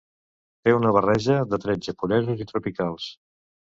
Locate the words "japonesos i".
1.91-2.51